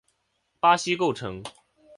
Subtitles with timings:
[0.59, 1.43] 巴西构成。